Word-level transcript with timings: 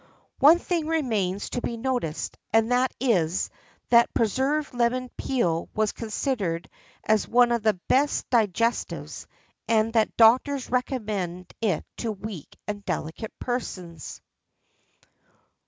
One 0.39 0.57
thing 0.57 0.87
remains 0.87 1.51
to 1.51 1.61
be 1.61 1.77
noticed; 1.77 2.35
and 2.51 2.71
that 2.71 2.91
is, 2.99 3.51
that 3.89 4.11
preserved 4.15 4.73
lemon 4.73 5.11
peel 5.15 5.69
was 5.75 5.91
considered 5.91 6.67
as 7.03 7.27
one 7.27 7.51
of 7.51 7.61
the 7.61 7.75
best 7.87 8.27
digestives, 8.31 9.27
and 9.67 9.93
that 9.93 10.17
doctors 10.17 10.71
recommend 10.71 11.53
it 11.61 11.85
to 11.97 12.11
weak 12.13 12.57
and 12.67 12.83
delicate 12.83 13.37
persons. 13.37 14.21